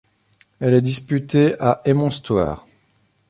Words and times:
Elle 0.59 0.73
est 0.73 0.81
disputée 0.81 1.53
à 1.59 1.81
Hémonstoir. 1.85 2.65